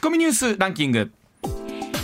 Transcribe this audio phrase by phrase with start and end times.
[0.00, 1.12] ッコミニュースランキング。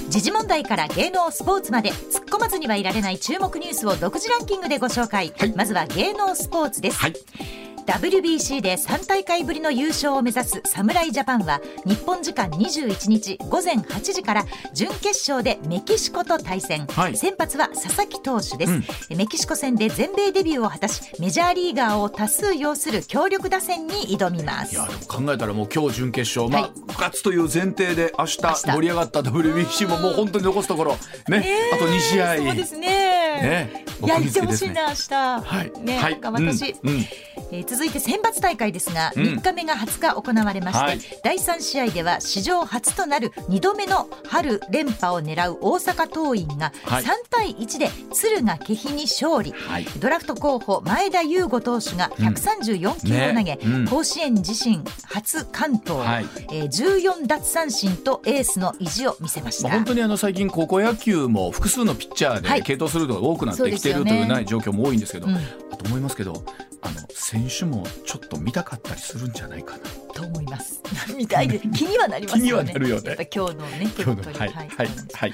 [0.09, 5.53] 時事問題から芸能スポーツまで突っ込まずにはいられない注目ニュースを独自ランキングでご紹介、はい。
[5.57, 14.45] まずは芸能スポーツです、はい WBC で3大会ぶりの優勝を目指す侍ジャパンは日本時間21日午前8時から
[14.75, 17.17] 準決勝でメキシコと対戦、はい。
[17.17, 24.75] 先発は佐々木投手です、メキシコ戦で全米デビューを果たしメジャーリーガーを多数擁する強力打線に挑みます。
[24.75, 30.97] いやでも考えたらもう今日準決勝、まはあ勝つという前提で明日盛り上がった WBC ももう本当に残すところ。
[31.29, 31.39] ね。
[31.41, 31.75] ねえ。
[31.75, 32.37] あと2試合。
[32.37, 32.89] そうですね。
[32.89, 33.85] ね。
[34.03, 35.81] いやってほしいな明日、はい。
[35.81, 36.21] ね、はい。
[36.21, 36.91] 頑張ってほしい、うん。
[36.91, 37.07] うん。
[37.53, 39.23] えー続いて選抜大会ですが、うん。
[39.23, 41.01] 3日目が20日行われまして、はい。
[41.23, 47.05] 第3試合では史上初となる2度目の春連覇を狙う大阪桐蔭がはい。
[47.05, 49.85] 3対1で敦賀気比に勝利、はい。
[49.99, 53.59] ドラフト候補前田悠吾投手が134球を投げ、ね。
[53.63, 53.87] うん。
[53.87, 56.27] 甲子園自身初完投、はい。
[56.53, 59.69] えー14奪三振とエースの意地を見せました。
[59.69, 65.37] まあ、本当にあの最近高校野球も複数のピッチャーはいで継投するのが多くなってきているというない状況も多いんですけど、うん
[65.73, 66.45] あと思いますけど
[66.87, 69.85] あの選手もちょっと見たかったりするんじゃないかな。
[70.15, 70.81] と思います。
[71.17, 72.43] みたいで気にはなりますよね。
[72.43, 74.69] 気にはなるよね今日のね手今日の元にはいはい
[75.13, 75.33] はい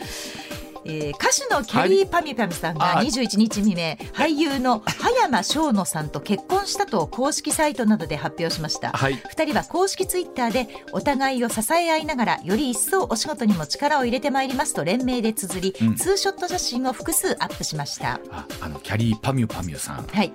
[0.84, 8.90] えー歌手のキャリーパミュパミュさんがはい21日未明、俳優の葉山翔野さんと結婚したと公式サイトなどで発表しました。
[8.90, 18.20] はい二人は公式ツイッターでお互いを支え合いながらより一層お仕事にも力を入れてまいりますと連名で綴り、うんツーショット写真を複数アップしました。
[18.30, 20.32] ああのキャリーパミュパミュさん、はい。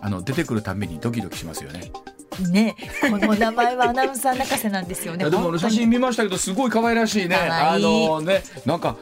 [0.00, 1.92] うん、あの出てくるたびにドキドキしますよね。
[2.50, 5.28] ね、この名前はアナウンサー泣かせなんですよね。
[5.30, 7.36] でも写真見ましたけどすごい可愛らしいね。
[7.36, 8.96] あのねなんか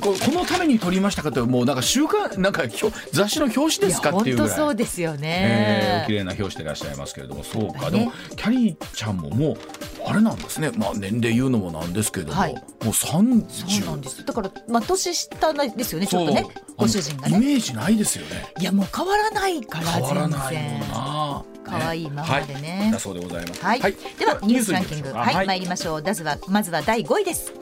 [0.00, 4.48] ここのために撮りましたかってもうなんか週刊なんか表雑誌の表紙ですかっていうぐらい。
[4.48, 6.12] 本当そうですよえー、綺。
[6.12, 9.58] 麗な表紙でいらっしゃいますけれどもそうか、ねでもキャリーちゃんももう
[10.06, 10.70] あれなんですね。
[10.76, 12.54] まあ年齢言うのもなんですけれども、はい。
[12.54, 14.24] もう30そうなんです。
[14.24, 16.06] だからまあ年下ですよね。
[16.06, 17.46] ちょっとね、ご主人があのイね。
[17.46, 18.52] メージないですよね。
[18.60, 20.80] いやもう変わらないから変わら全ないも然ん。
[20.90, 21.44] な。
[21.64, 22.90] 可愛いままでね。
[22.92, 23.64] だそうでございます。
[23.64, 25.12] はい、ではニュースランキング。
[25.12, 26.02] はい、参りましょう。
[26.02, 27.52] まずはまずは第5位です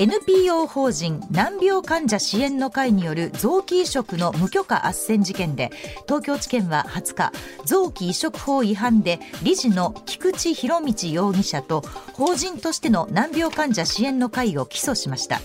[0.00, 5.70] NPO 法人難病患者支援の会による臓器移植の無許可斡旋事件で
[6.06, 7.32] 東京地検は20日
[7.66, 11.82] 臓器移植法違反で理事の菊池博道容疑者と
[12.14, 15.38] 法人としての難病患者支援の会を起訴しました。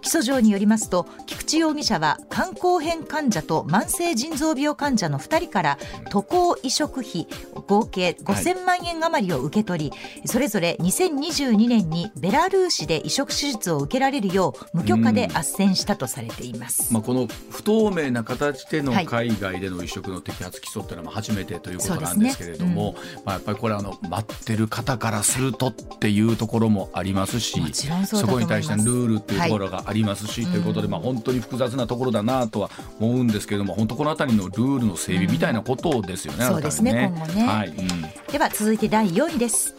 [0.00, 5.78] 起訴状によりますと菊池容疑者は肝硬変患者と慢性腎臓病患者の2人から
[6.10, 7.26] 渡航移植費
[7.66, 16.92] 合計5000万円余りを受け取り、それぞれ2022年にベラルーシで移植手術を受けられるよう無許可で斡旋したとされています。
[16.92, 19.06] まあ、この不透明な形でのはい。
[19.08, 22.94] 海外での移植の摘発起訴っていうのは初めてということなんですけれども、
[23.24, 27.60] まあ、やっぱりこれあの待ってる方からするとっていうところもありますし
[28.04, 32.70] そこに対してのルールっていうところがありますし、ということで、まあ、本当に複雑なところだなとは
[33.00, 36.44] 思うんですけれども本当この辺りのルールの整備みたいなことですよね。
[36.44, 37.46] そうですね改めて今後ね。
[37.46, 37.68] はい。
[37.68, 37.86] うん。
[38.32, 39.74] では続いて第4位です。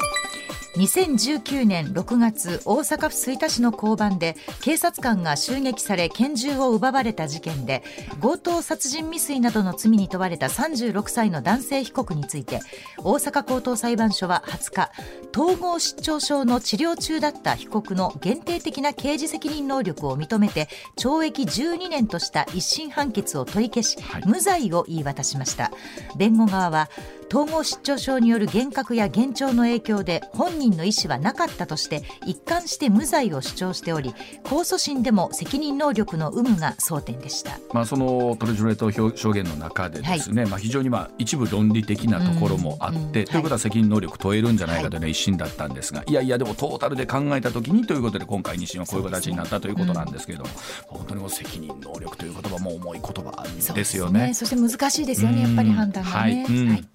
[0.75, 7.83] 2019年6月大阪府吹田市の交番で警察官が襲撃され拳銃を奪われた事件で
[8.21, 12.59] 強盗殺人未遂などの罪に問われた36歳の男性被告について
[12.99, 14.91] 大阪高等裁判所は20日
[15.35, 24.23] 統合失調症の治療中だった被告の限定的な刑事責任能力を認めて懲役12年とした一審判決を取り消し、はい。
[24.25, 25.71] 無罪を言い渡しました。
[26.17, 26.89] 弁護側は
[27.29, 34.13] 統合失調症による幻覚や幻聴の影響で本人の意思はなかったとして一貫して無罪を主張しており
[34.43, 37.59] 控訴審でも責任能力の有無が争点でした。
[37.73, 44.97] まあ、そのトレジョレート表証言の中でですね、まあ、非常にまあ一部論理的なところもあって、うんうんということは責任能力問えるんじゃないかとい。
[44.97, 50.49] うのは一審だったんですが、い、やいやでもトータルで考えたときにということで今回二審はこういう形になったということなんですけれども、
[50.87, 54.33] 本当にもう責任能力という言葉も重い言葉ですよね。
[54.33, 55.41] そして難しいですよね。
[55.41, 56.67] やっぱり判断がね、うん。
[56.69, 56.77] はい。
[56.79, 56.89] うん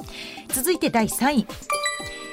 [0.48, 1.46] 続いて第3位。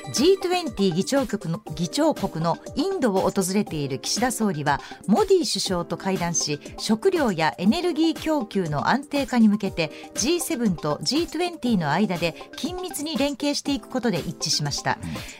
[0.09, 14.97] G20 議長国の議長国のインドを訪れている岸田総理はモディ首相と会談し食料やエネルギー供給の安定化に向けて G7 と G20 の間で緊密に連携していくことで一致しました。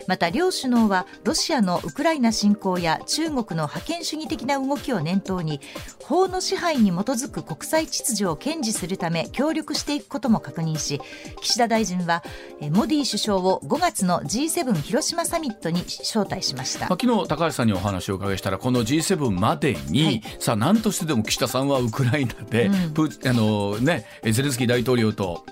[0.07, 5.59] また両首脳はロシアのウクライナ侵攻や中国の覇権主義的な動きを念頭に
[6.03, 11.01] 法の支配に基づく国際秩序を堅持するため協力していくことも確認し
[11.41, 12.24] 岸田大臣は
[12.71, 14.50] モディ首相を5月の G7
[14.81, 16.81] 広島サミットに招待しました。
[16.81, 20.24] まあ、昨日高橋さんにお話をお伺いしたらこの G7 までに、はい。
[20.39, 22.74] さあ何としてでも岸田さんはウクライナで、うん。
[22.74, 25.45] あのねゼレンスキー大統領と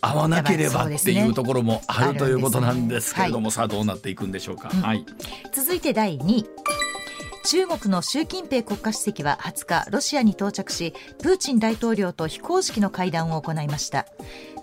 [0.00, 4.70] 会わなければっていうところもあるということなんですけれども、さあどうなっていくんでしょうか。
[4.72, 4.80] うん。
[4.80, 5.04] はい。
[5.52, 6.46] 続いて第2位。
[7.44, 10.92] 中国の習近平国家主席は20日ロシアに到着し
[11.22, 14.04] プーチン大統領と非公式の会談を行いました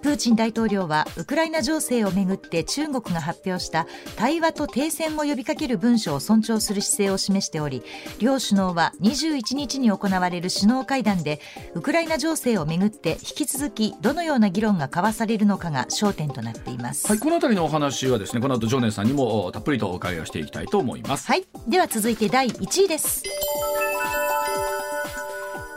[0.05, 7.81] プーチン大統領はウクライナ情勢をめぐって中国が発表した対話と停戦を呼びかける文書を尊重する姿勢を示しており
[8.19, 11.41] 両首脳は21日に行われる首脳会談で
[11.73, 21.25] ウクライナ情勢をめぐって引き続きどのような議論が交わされるのかが焦点となっています、はい、このあたりのお話はですねこの後常念さんにもたっぷりとお伺いをしていきたいと思います。
[21.25, 23.23] はい、では続いて第1位です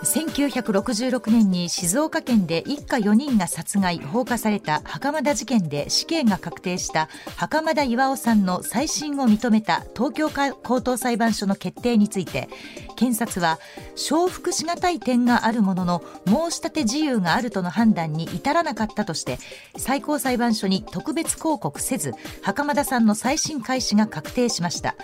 [0.02, 10.30] 1966年に静岡県で一家4人が殺害放火された袴田事件で死刑が確定した袴田巌さんの再審を認めた東京
[10.62, 12.48] 高等裁判所の決定について
[12.94, 13.58] 検察は
[13.96, 19.38] 承服しがたい点があるものの申し立て自由があるとの判断に至らなかったとして
[19.76, 22.12] 最高裁判所に特別抗告せず
[22.42, 24.96] 袴田さんの再審開始が確定しました。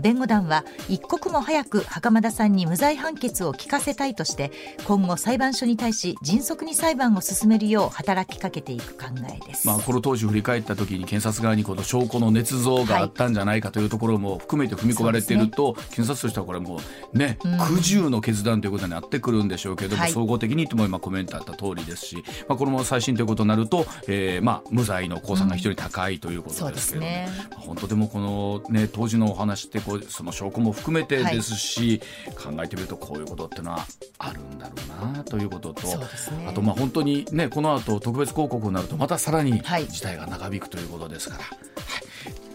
[0.00, 4.41] 弁護団は一刻も早く袴田さんに無罪判決を聞かせたいとして
[4.84, 16.80] 今後裁判所に対し迅速に裁判を進めるよう働きかけていく考えです、まあ、この当時振り返った時に検察側にこの証拠の捏造があったんじゃないかというところも含めて踏み込まれていると、検察としてはこれも
[17.12, 20.12] うね、苦渋の決断ということになってくるんでしょうけども、はい。
[20.12, 27.28] 総合的にとも今コメントあった通りですし、まあ、このまま再審ということになると、えーまあ、無罪の公算が非常に高いということですけどうですね。
[27.50, 32.00] まあ本当でもこの、ね、当時のお話ってこうその証拠も含めてですし、
[32.42, 33.86] 考えてみるとこういうことっていうのは
[34.18, 34.74] あるんだろ
[35.10, 36.06] うなということと、ね
[36.46, 41.42] あとまあ本当にねこの後特別広告になるとまたさらにはい事態が長引くということですから。
[41.42, 41.72] はい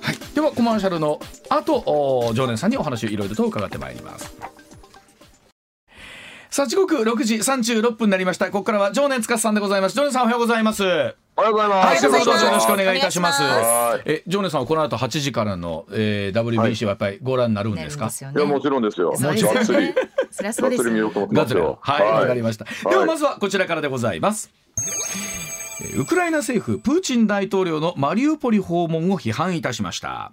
[0.02, 1.20] はい、ではコマーシャルの
[1.50, 4.34] 後お常連さんにお話をいろいろと伺ってまいります。
[6.50, 8.46] さあ時刻6時36分になりました。
[8.48, 9.96] ここからは常年司さんでございます。
[9.96, 11.27] 常年さんおはようございます。
[11.38, 12.08] はおはようございます。
[12.08, 13.44] い、どうぞよろしくおい願いいたします。
[14.06, 18.06] え、常年さんはこの後8時からの、えー、WBC はやっぱりご覧になるんですか？
[18.06, 19.14] なるんですよや、もちろんですよ。
[19.16, 21.78] そうですよがっつり見ようと思ってますよ。
[21.82, 22.66] はい、わ、かりました。
[22.66, 24.50] いではまずはこちらからでございます。
[24.80, 25.48] えー
[25.96, 30.32] ウクライナ政府プーチン大統領のマリウポリ訪問を批判いたしました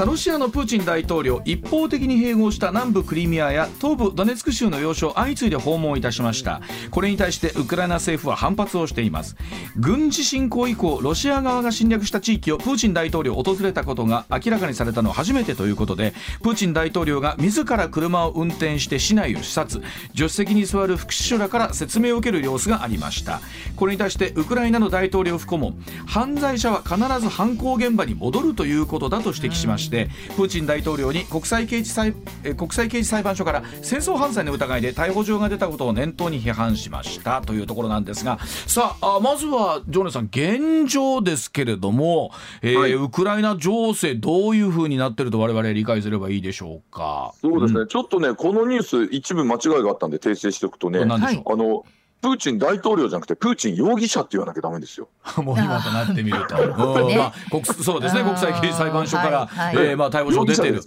[0.00, 6.62] さあロシアのプーチン大統領一方的に併合した南部クリミアや東部ドネツク州の要衝相次いで訪問いたしました。
[6.90, 9.36] これに対してウクライナ政府は反発をしています。
[9.76, 19.84] 軍事侵攻以降ロシア側が侵略した地域をプーチン大統領訪れたことが明らかにされたのは初めてということでプーチン大統領が自ら車を運転して市内を視察。
[20.14, 23.42] 助手席に座る副首相らから説明を受ける様子がありました。
[23.76, 29.89] これに対してウクライナの大統領府顧問犯罪者は必ず犯行現場に戻るということだと指摘しました。
[29.90, 32.14] てプーチン大統領に国際刑事裁
[32.44, 37.42] え国際刑事裁判所から戦争犯罪の疑いで逮捕状が出たことを念頭に批判しました。
[37.42, 42.30] というところなんですがさああまずはジョネさん現状ですけれども、
[42.62, 42.92] えーはい。
[42.92, 47.32] ウクライナ情勢どういうふうになってると我々理解すればいいでしょうか？
[47.40, 51.84] そうですね、ちょっとね、このニュース、一部間違いがあったんで訂正しておくとね、何でしょあの、
[52.20, 55.08] プーチン大統領じゃなくて、プーチン容疑者って言わなきゃダメですよ。
[55.38, 56.56] う、 もう今となってみると、
[57.02, 57.16] うんね。
[57.16, 58.22] まあ、国そうですね。
[58.22, 59.86] 国際刑事裁判所から、はいはい。
[59.86, 60.82] えーまあ、逮捕状出てる。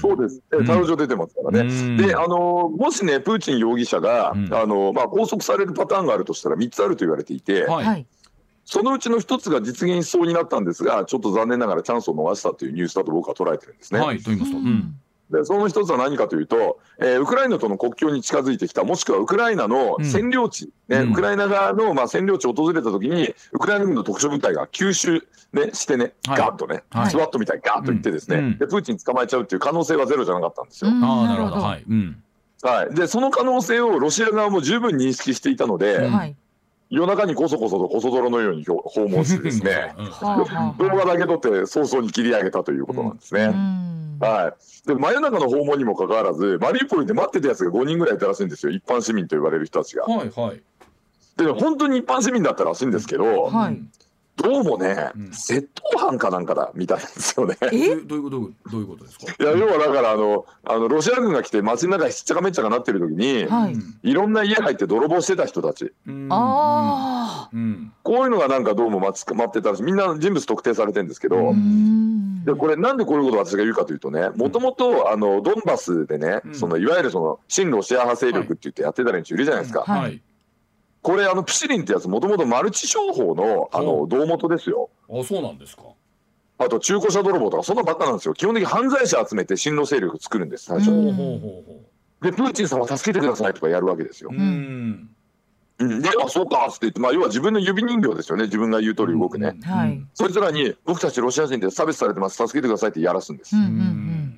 [0.00, 0.42] そうです。
[0.52, 0.66] えうん。
[0.66, 1.72] 逮捕状出てますからね。
[1.72, 1.96] うん。
[1.96, 4.52] で、あの、もしね、プーチン容疑者が、うん。
[4.52, 8.06] あの、まあ、拘束されるパターンがあるとしたら、3つあると言われていて、はい、はい。
[8.64, 14.00] そのうちの1つが実現しそうになったんですが、ちょっと残念ながらチャンスを逃したというニュースだと僕は捉えてるんですね。
[14.00, 14.94] はい、と言いますと、うん
[15.30, 21.12] でその一つは何かというと、えーウクライナとの国境に近づいてきた、もしくはウクライナの占領地、ねうん。
[21.12, 26.38] ウクライナ側の、まあ、占領地を訪れたときに、ウクライナ軍の特殊部隊が吸収、ね、してね、はい。
[26.38, 27.10] ガーッとね、はい。
[27.10, 28.44] スワットみたいにガーッと行ってですね、うん。
[28.44, 28.58] うん。
[28.58, 30.90] で、プーチン捕まえちゃうっていう可能性はゼロじゃなかったんですよ。
[30.90, 31.04] うん。
[31.04, 31.56] ああなるほど。
[31.56, 32.22] はい、うん、
[32.62, 36.10] はい、で、その可能性をロシア側も十分認識していたので、
[36.88, 43.44] 夜中にこそこそとこそ泥のように訪訪問してですね、動画だけ撮って早々に切り上げたということなんですね。
[43.44, 44.88] うんはい。
[44.88, 48.72] で、真夜中の訪問にもかかわらず、マリウポリで待ってたやつが5人ぐらいいたらしいんですよ。
[48.72, 50.04] 一般市民と言われる人たちが。
[50.04, 50.62] はいはい
[51.36, 53.90] で、本当に一般市民だったらしいんですけど、はいうん
[54.36, 57.56] どうもね、うん窃盗犯かなんかだ、みたいなんですよね。
[57.60, 58.70] どうえいうどういうこと？
[58.70, 59.26] どういうことですか？
[59.38, 65.92] いや、要はだから、あの、あの、ロシア軍が来て街の中しっちゃかめっちゃかなってる時に、はいいろんな家入って泥棒してた人たち。
[66.06, 67.19] うんあ
[67.52, 69.82] うんこういうのがなんかどうも待ち待ってたらしい。
[69.82, 79.80] みんな人物特定されてるんですけど、あうんでこれなんでこういうことを私が言うかというとね、もともとあのドンバスでね、うんそのいわゆるその親ロシア派勢力って言ってやってた連中いるじゃないですか。
[79.80, 80.22] はいはい
[81.02, 84.90] これあのプシリンってやつもともとマルチ商法のあほの胴元ですよ。
[85.08, 85.84] あそうなんですか
[86.58, 88.34] あと中古車泥棒とかそんなばっかなんですよ。
[88.34, 90.90] 基本的に犯罪者集めて親ロ勢力作るんです最初。
[90.90, 91.90] うんほうほうほうほ
[92.20, 94.36] でプーチンさんは助けてくださいとかやるわけですよう。
[94.36, 95.08] うん
[95.80, 98.44] うん、であそうかっつって言って、まあ、要は自分の指人形ですよね。
[98.44, 99.56] 自分が言う通り動くね。
[99.64, 100.00] はい。
[100.14, 103.56] そいつらに僕たちロシア人で差別されてます助けてくださいってやらすんです。
[103.56, 104.36] うんうん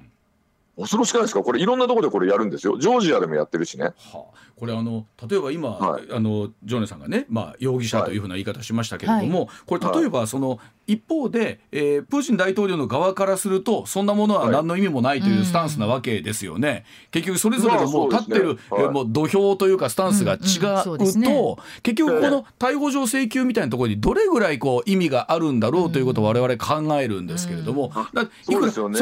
[0.74, 1.42] 恐ろしくないですか？
[1.42, 2.78] これいろんなところでこれやるんですよ。
[2.78, 3.84] ジョージアでもやってるしね。
[3.84, 6.04] はあ、これあの例えば今、はい。
[6.10, 10.60] あのジョネさんがね、まあ、容疑者というふうな言い方しましたけれども、これ例えばその
[10.92, 16.84] 一方で、えープーチン大統領の側からするとそんなものは何の意味もないというスタンスなわけですよね。
[17.10, 18.84] 結局それぞれのもうまあ立ってる、そうですねはい。
[18.84, 20.38] えーもう土俵というかスタンスが違う。
[20.38, 21.26] んうんそううですね。
[21.26, 28.98] と結局この逮捕状請求みたいなところにどれぐらいこう意味があるんだろうということを我々考えるんですけれども、だいくらその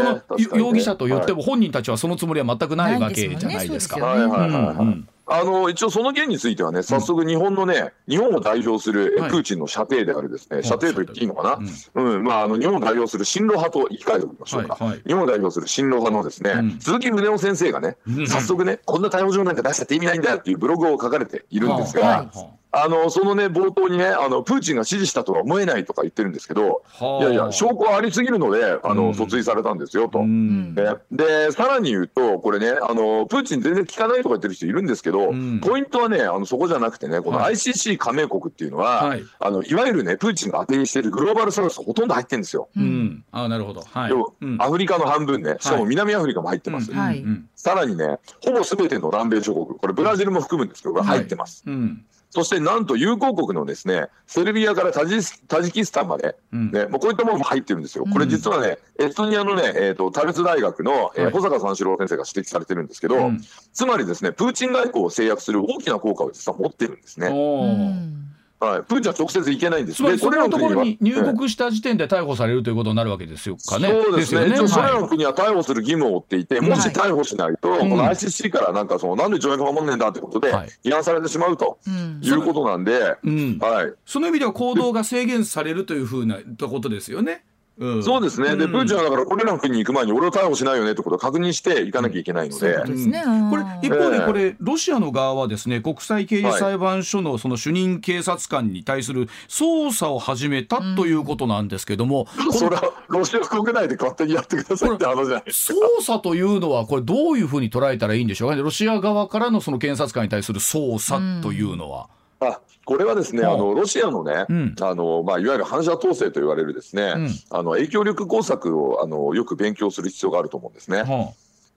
[0.56, 3.96] 容疑者と言っても本人たちはそのつもりは全くないわけじゃないですか。
[3.96, 4.26] すもんね。
[4.26, 10.64] はいはいはいはい、あの一応その件についてはね早速日本のね、日本を代表するプーチンの射程であるですね、い。
[10.64, 11.60] 射程と言っていいのか
[11.94, 12.24] な、うん。
[12.24, 16.80] まあ、あの日本を代表する親ロ派と言い換えておきましょうか、日本を代表する親ロ派のですね、うん。
[16.80, 18.26] 鈴木宗男先生がね、うん。
[18.26, 29.10] 早速ねこんな逮捕状なんか出したって意味ないんだよっていうブログを書かれているんですが、はいあのそのね冒頭にねあのプーチンが指示したとは思えないとか言ってるんですけど、はいやいや証拠はありすぎるのであの、うん。
[29.10, 30.20] 訴追されたんですよと。
[30.20, 30.74] うん。
[30.74, 35.60] ででさらに言うと、これねあの、プーチン全然聞かないとか言ってる人いるんですけど、うん。
[35.60, 37.54] ポイントはねあの、そこじゃなくてね、このはい。
[37.54, 39.20] ICC 加盟国っていうのは、はい。
[39.20, 42.68] い、あのいわゆるね、プーチンが当てにしているグローバルサウスほとんど入ってるんですよ。
[42.76, 43.82] うん、あなるほど。
[43.82, 44.12] はい。
[44.58, 46.92] アフリカの半分ね、しかも南アフリカも入ってます。
[46.92, 46.98] うん。
[46.98, 47.20] はい。
[47.20, 51.62] うんさらにね、ほぼすべての南米諸国、これブラジルも含むんですけど、入ってます。
[51.66, 56.70] うんそしてなんと友好国のですね、セルビアからタジスタジキスタンまで、うん。
[56.70, 58.04] ね、もうこういったものも入ってるんですよ。
[58.10, 61.32] これ実はね、エストニアのね、えー、とタルツ大学の、えーはい。
[61.32, 63.40] 保坂三四郎先生が指摘されてるんですけど、うん。
[63.72, 67.26] つまりですね、プーチン外交を制約する大きな効果を実は持ってるんですね。
[67.26, 68.29] うん
[68.60, 69.96] はい、プーチンは直接行けないんです。
[69.96, 71.22] つまりでそれのところに入ええ。
[71.32, 73.88] 国した時点で逮捕されるということになるわけですよかね。
[73.88, 77.78] そうですね、一応それらはの国は逮捕する義務を負っていて、もし逮捕しないと、ん。
[77.78, 82.20] この ICC からなんかその、なんで条約守んねえんだってことではい、批判されてしまうとうん。
[82.22, 86.36] いうことなんで、はい、その意味では行動が制限されるというふうな
[86.68, 87.44] ことですよね。
[87.80, 88.72] うん、そうですね、でうん。
[88.72, 92.84] プーチンはだから、これらの国に行く前に、俺を逮捕しないよねってことを確認していかなきゃいけないので。
[92.84, 93.24] ね。
[93.50, 94.26] これ一方でええ。
[94.26, 105.80] これロシアの側はですね国際刑事裁判所のその主任警察官に対する捜査を始めたということなんですけども、こ のそれはロシア国内で勝手にやってくださいって話じゃないですか。
[106.00, 108.62] 捜査というのはこれどういうふうに捉えたらいいんでしょうかね。
[108.62, 112.08] ロシア側からのその検察官に対する捜査というのは。
[112.40, 112.58] あ
[112.90, 113.54] これはですね、はあ。
[113.54, 114.74] あのロシアのね、うん。
[114.80, 117.30] あのまあ、いわゆる反射統制と言われるですね、うん。
[117.50, 121.04] あの影響力工作をあのよく勉強する必要があると思うんですね。
[121.04, 121.32] は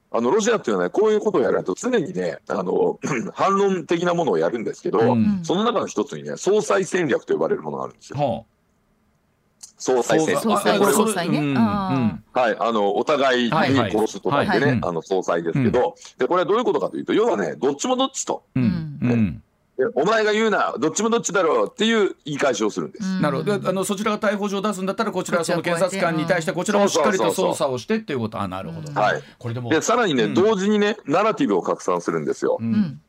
[0.10, 0.22] あ。
[0.22, 3.00] のロシアっていうのはね、こういうことをやると常にね、あの
[3.36, 5.42] 反論的なものをやるんですけど、うん。
[5.44, 8.48] その中の一つにね、総裁戦略と呼ばれるものがあるんですよ。
[9.78, 10.42] 総裁戦略。
[10.42, 11.38] 総裁あこれ総裁ね。
[11.38, 14.90] うんあはい、あのお互いに殺すとか言ってね、はいはい。
[14.90, 18.98] あの総裁ですけど、でこれはどういうことかというと、要はね、どっちもどっちと、うん。
[19.00, 19.12] うん。
[19.12, 19.34] うん。
[19.36, 19.44] で
[19.96, 23.22] お前が言うな、どっちもどっちだろうっていう言い返しをするんです。
[23.22, 23.60] なるほど。
[23.60, 28.40] であのそちらが逮捕状を出すんだったらこちらはその検察官に対してこちらもしっかりと捜査をしてっていうこと。
[28.40, 29.24] あなるほど、はい。
[29.40, 30.34] これでもでさらにね、うん。
[30.36, 32.58] 同時にね、ナラティブを拡散するんですよ。
[32.60, 33.02] ううんん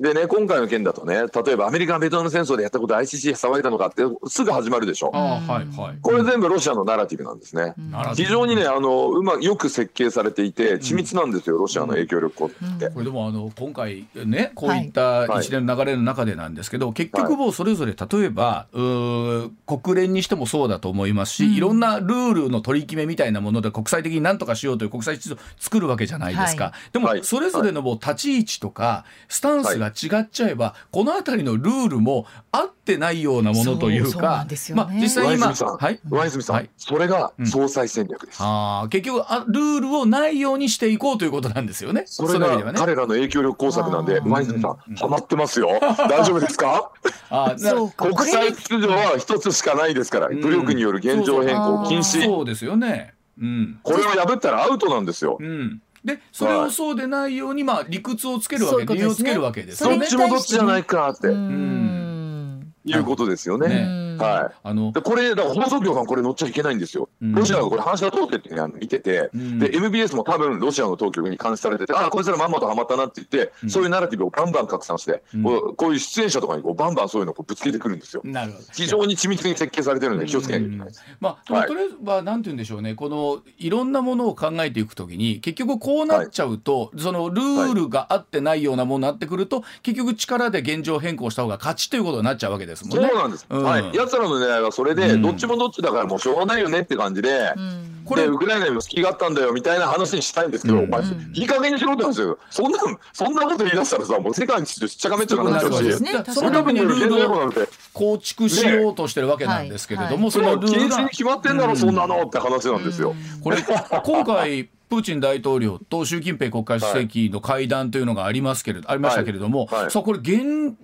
[0.00, 1.14] でね、今回の件だとね、
[1.44, 5.10] 例えばアメリカがベトナム戦争でやったこと ICC 騒いだのかってすぐ始まるでしょ。
[5.12, 5.98] ああはいはい。
[6.00, 7.74] これ全部ロシアのナラティブなんですね。
[8.14, 12.88] 非常にね、あのうまよく設計されていて、緻密なんですよ、ロシアの影響力って。
[12.88, 27.22] これでもあの今回ねこういった一連の流れの中でなんですけど、結局もうそれぞれ例えば、国連にしてもそうだと思いますし、いろんなルールの取り決めみたいなもので国際的に何とかしようという国際秩序を作るわけじゃないですか、はでもはい。
[27.22, 38.38] それぞれのもう立ち位置とかスタンスが違っちゃえば、この辺りのルールも合ってないようなものというかんですよねまあ実際今上泉さん、はい上泉さん、はいそれがうん総裁戦略です。
[38.40, 42.04] あー結局あルールをないようにしていこうということなんですよね。
[42.06, 45.78] それが彼らの影響力工作なんで、上泉さうんん、ハマってますよ。
[45.80, 46.90] 大丈夫ですか？
[47.30, 52.24] あそうか国際秩序は一つしかないですから、ん武力による現状変更禁止。
[52.24, 53.14] そうですよね。
[53.40, 53.78] うん。
[53.82, 55.44] これを破ったらアウトなんですよう。
[55.44, 55.80] ん。
[56.04, 59.98] で、それをそうでないように、まあ、理屈をつけるわけ、理由をつけるわけですね。
[59.98, 60.16] どっち。
[60.16, 61.28] もどっちじゃないかって。
[61.28, 62.72] うん。
[62.84, 63.68] いうことですよね。
[63.68, 64.09] ね。
[64.24, 64.54] はい。
[64.62, 67.08] あので、これ、だから放送局さんこれ乗っちゃいけないんですよ。
[67.22, 75.42] うんロシアがこれ反射通ってって見てて、うんで、MBS も多分ロシアの当局に監視されてて、ああ、こいつらまんまとハマったなって言って、うんそういうナラティブをバンバン拡散して、うん
[75.76, 78.22] こういう出演者とかにこうバンバンそういうのをこうぶつけてくるんですよ。
[78.24, 78.64] なるほど。
[78.72, 81.04] 非常に緻密に設計されてるので気をつけなきゃいけないです。
[81.20, 93.08] まあ、はいとりあえずはなんて言うんでしょうねこのいろんなものを考えていくときに結局こうなっちゃうと、そのルールが合ってないようなものになってくると、結局力で現状変更した方が勝ちということになっちゃうわけですもんね。
[93.08, 93.46] そうなんです。
[93.48, 93.92] うんはい。
[94.10, 95.22] 奴らの狙いはそれで、うん。
[95.22, 98.02] どっちもどっちだからもうしょうがないよねって感じで、うん。
[98.04, 100.84] これでウクライナにも隙があったんだよみたいな話にしたいんですけど、うん。
[100.84, 101.02] お前
[101.34, 102.08] いい加減にしろって話。
[102.10, 102.38] ですよ。
[102.50, 102.78] そんな、
[103.12, 113.14] そんなこと言い出したらさ、もう世界にしっちゃかめっちゃかになっちゃうしそのためにルールをなんて、構築しようとしてるわけなんですけれども、ねそのルールが禁止に決まってんだろ、そんなのって話なんですよ。
[113.42, 119.82] これ今回プーチン大統領と習近平国家主席の会談というのがありますけれど、ありましたけれども、はい。
[119.82, 120.76] はいさあこれ現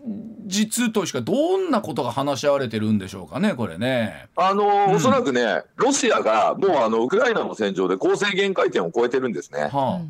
[0.47, 4.29] 実としかどんなことが話し合われてるんでしょうかねこれね。
[4.37, 4.95] あのーうん。
[4.95, 9.63] おそらくね、ロシアがもうあのウクライナの戦場で攻勢限界点を超えてるんですね。
[9.63, 10.01] は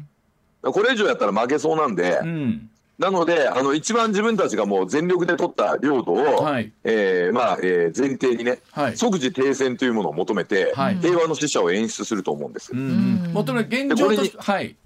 [0.62, 6.72] これ以上やったら負けそうなんで、あ、うんなので、あの一番自分たちがもう全力で取った領土を、はい。
[6.82, 8.96] えーまあえー前提にね、はい。
[8.96, 10.96] 即時停戦というものを求めて、はい。
[10.96, 12.72] 平和の使者を演出すると思うんです。
[12.72, 12.78] うん。
[13.26, 13.32] うん。
[13.32, 14.76] もともと現状としてはい。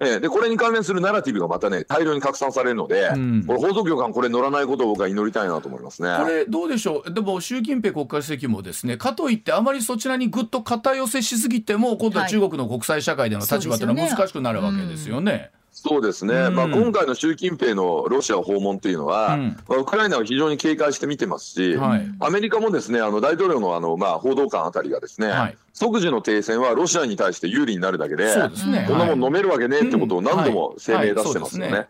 [0.00, 3.44] えーでこれに関連するナラティブがまたね大量に拡散されるので、うん。
[3.44, 6.16] これ放送局がこれ乗らないことを僕は祈りたいなと思いますね。
[6.16, 7.12] これどうでしょう？
[7.12, 15.50] でも習近平国家主席もですねかといってあまりそちらにぐっと肩寄せしすぎても今度は中国の国際社会での立場というのは難しくなるわけですよね。
[15.80, 16.54] そうですね、うん。
[16.56, 19.56] まあ、今回の習近平のロシア訪問というのは、うん。
[19.68, 22.06] まあウクライナを非常に警戒して見てますし、はい。
[22.20, 25.56] アメリカもですねあの大統領のあの、まあ、報道官あたりがですね、はい。
[25.72, 28.86] 即時の停戦はロシアに対して有利になるだけで、ね。
[28.88, 31.88] こんなもんはい飲めるわけねえってことを何度も声明出してますよね。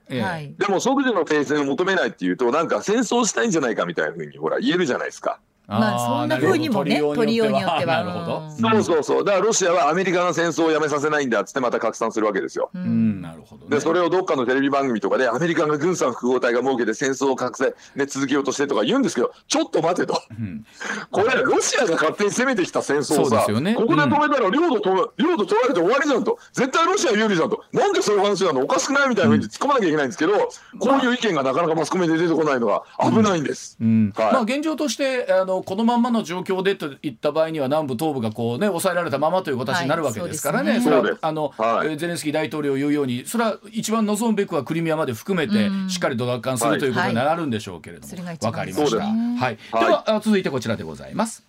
[0.59, 5.39] でも即時の停戦を求めないっていうと、なんか戦争したいんじゃないかみたいなふうにほら言えるじゃないですか。
[5.69, 8.03] まあそんな風にもね取りようによっては。
[8.03, 8.43] なるほど。
[8.43, 8.51] うん。
[8.51, 12.71] そうそうそう、だからロシアはアメリカが戦争をやめさせないんだっつってまた拡散するわけですよ。
[12.75, 13.77] ううんん、なるほどね。
[13.77, 20.23] でそれをどっかのテレビ番組とかでアメリカが軍産複合体が設けて戦争を拡大、ね、続けようとしてとか言うんですけどちょっと待てと。
[20.31, 20.65] うん。
[21.11, 23.75] これロシアが勝手に攻めてきた戦争をさ、すよね。
[23.75, 26.39] ここで止めたら領土と、領土取られて終わりじゃんと。
[26.53, 27.63] 絶対ロシア有利じゃんと。
[27.73, 28.63] なんでそういう話なの？
[28.63, 30.33] おかしくないみたいなふうに突っ込まなきゃいけないんですけど、
[30.79, 33.77] こういう意見がなかなかマスコミで出てこないのが危ないんです。
[33.81, 34.13] うん。
[34.17, 34.33] はい。
[34.33, 40.73] まあ現状としてあのこのまんまの状況でといった場合には南部東部がこうね抑えられたままという形になるわけですからね。
[40.73, 41.53] はいそあの、
[41.97, 48.99] ゼレンスキー大統領言うようにそれは一番望むべくはクリミアまで含めてうんしっかりと奪還する、はいということになるんでしょうけれども、それが一わ番かりました。
[48.99, 49.09] はい。
[49.37, 51.45] はいではあ続いてこちらでございます。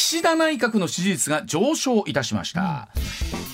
[0.00, 2.88] 岸田内閣の支持率が上昇いたしました、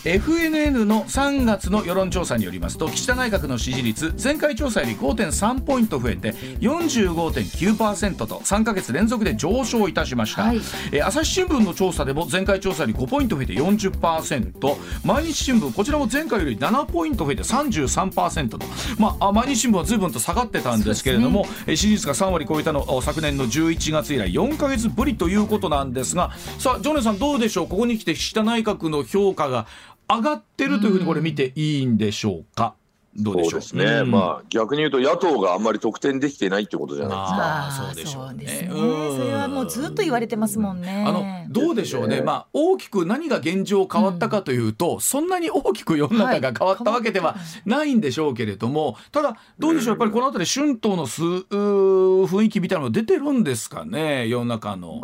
[0.05, 10.59] FNN の3月の世論調査によりますと岸田内閣の支持率前回調査より5.3ポイント増えて45.9%と3ヶ月連続で上昇いたしました、はい。
[10.93, 18.59] えー朝日新聞の調査でも前回調査より5ポイント増えて40%毎日新聞こちらも前回より7ポイント増えて33%と、
[18.99, 27.69] まあ、あ毎日新聞は随分と下がってたんですけれども、えー支持率が3割超えたのお昨年の11月以来4ヶ月ぶりということなんですがさあジョネさんどうでしょう？
[27.69, 29.67] ここに来て岸田内閣の評価が
[30.09, 32.75] 上がってるというふうにこれ見ていいんでしょうか？
[33.19, 33.51] どうでしょう？
[33.51, 34.11] そうですね、うん。
[34.11, 37.67] まあ逆に言うと野党があんまり得点できてないってことじゃないですか。
[37.69, 38.69] あそうでしょうね。
[38.71, 41.05] そそれはもうずっと言われてますもんね。
[41.07, 55.01] あのどうでしょうね、ねまあ、大きく何が現状変わったかというと、そんなに大きく世の中が変わったわけではないんでしょうけれども、ただ、どうでしょう、やっぱりこのあたり、春闘のす雰囲気みたいなのが出てるんですかね、世の中の。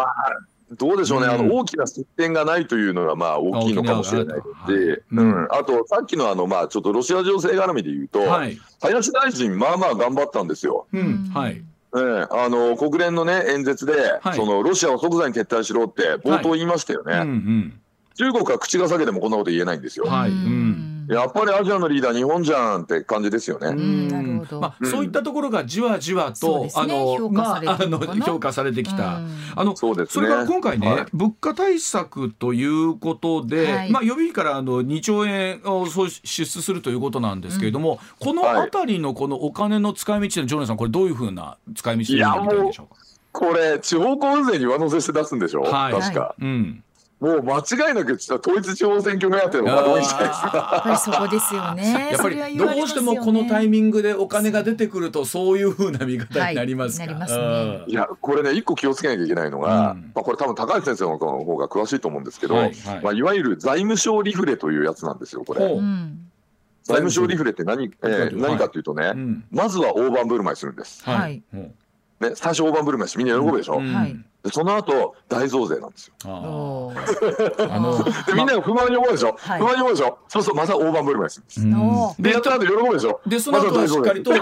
[0.79, 1.49] どうでしょうね、あうん。
[1.49, 4.77] の大きな失点がないというのがまあ大きいのかもしれないし、大き
[5.11, 10.87] なはいうん、あとさっきのあのまあちょっとロシア情勢絡みで言うと、はい、林大臣、まあまあ頑張ったんですよ。
[10.93, 12.27] うん、はい、ええ。
[12.31, 14.37] あの国連の、ね、演説で、はい。
[14.37, 17.81] そのロシアを即座に撤退しろって冒頭言いましたよね、うん、うん、
[18.15, 20.07] 中国は口が裂けてもこんなこと言えないんですよ。
[20.07, 20.92] はい、ううんん。
[21.09, 23.71] やっぱりアジアのリーダー、日本じゃんって感じですよね。
[23.71, 24.61] んなるほど。
[24.61, 24.91] まあ、うん。
[24.91, 29.17] そういったところがじわじわと、あの、評価されまあ、あの評価されてきた。
[29.17, 29.37] うん。
[29.55, 31.07] あのそれから今回ね、はい。
[31.13, 33.91] 物価対策ということで、はい。
[33.91, 43.01] まあ予備費からあの2兆円をそう支出するということなんですけれども、このあたりのこのお金の使い道のジョネさんこれどういうふうな使い道になりたいんでしょうか？
[43.33, 45.93] これ、地方交付税に上乗せして出すんでしょ、はい。
[45.95, 46.35] 確か。
[46.39, 46.85] うん。
[47.23, 50.73] もう間違いなく統一地方選挙目当てのまとめじゃないですか。
[50.73, 57.05] やっぱりそこですよねやっぱりどうしてもこのタイミングでお金が出てくるとそういうふうな見方になりますか。
[57.05, 57.85] はいなりますね。
[57.87, 60.13] いや、これね、一個気をつけなきゃいけないのが、うん。
[60.15, 63.01] まあ、これ多分高橋先生の方が詳しいと思うんですけど、はいはい。
[63.03, 65.61] まあ、いわゆる財務省リフレというやつなんですよ、これ。
[65.61, 65.79] ほう。
[65.79, 66.29] うん
[66.85, 69.45] 財務省リフレって何,、えーはい何かというとね、うん。
[69.53, 71.05] まずは大盤振る舞いするんです。
[71.05, 71.41] はい
[72.23, 73.93] ね、最初大盤振る舞いしてみんな喜ぶでしょ、うん。
[73.95, 74.17] はい。
[74.43, 76.15] でその後大増税なんですよ。
[76.25, 76.93] あの
[78.27, 79.61] でみんなが不満に思うでしょ、はい。
[79.61, 80.19] 不満に思うでしょ？
[80.29, 81.61] そうするとまた大盤振る舞いす。
[81.61, 81.69] るん。
[81.69, 82.23] です。
[82.23, 83.21] で、やった後喜ぶでしょ？
[83.27, 84.33] でその後はしっかりと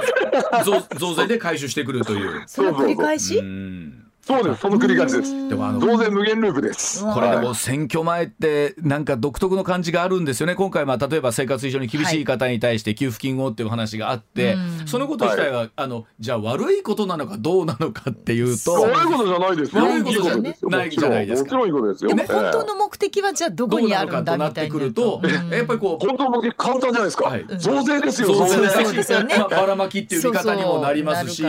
[0.99, 2.45] 増税で回収してくるという。
[2.47, 3.39] その繰り返し？
[3.39, 5.49] うんそうです、その繰り返しです。
[5.49, 7.03] でもあの増税無限ループです。
[7.05, 14.87] これでもはい選挙前ってなんか独特の感じがあるんですよね、今回、まあ、例えば生活非常に厳しい方に対して給付金をっていう話があって、うん。
[14.87, 19.85] そのこと自体は、あのじゃあ悪いことなのかどうなのかっていうと悪いことじゃないですよ。
[19.85, 21.45] 悪いことじゃいですよないじゃないですか。
[21.45, 22.09] もちろんいいことですよ。
[22.11, 27.29] でもええ本当の目的はじゃあどこにあるんだのかとなっみたいになるてくると、うんやっぱりこう本当の目的簡単じゃないですか。
[27.29, 27.45] はい。
[27.59, 31.45] 増税ですよ、増税ですよねまあばらまきっていう見方にもなりますし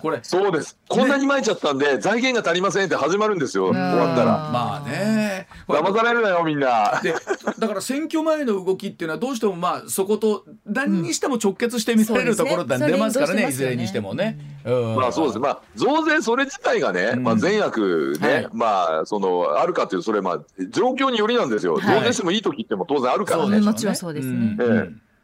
[0.00, 0.18] これ。
[0.22, 0.76] そうです。
[0.88, 4.50] こんなに撒いちゃったんで、財源が足りませんって始まるんですよ、終わったら。
[4.52, 4.94] まあね
[5.34, 5.48] ね。
[5.66, 7.00] 騙されるなよみんな。
[7.02, 7.14] で
[7.58, 14.38] だから選挙前の動きっていうのはどうしてもまあそこと何にしても直結して見られるところって出ますからね,、いずれにしてもね。
[14.64, 21.76] うん、まあそうですまあ増税それ自体がね、まあ善悪ね、はい、まあそのあるかというそれまあ状況によりなんですよ。
[21.76, 23.60] 増税してもいい時っても当然あるからね。
[23.60, 24.56] もちろんそうですね。